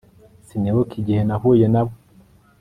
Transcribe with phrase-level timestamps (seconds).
[0.47, 1.93] Sinibuka igihe nahuye nawe